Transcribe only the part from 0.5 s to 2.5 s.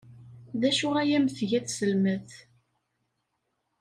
D acu ay am-tga tselmadt?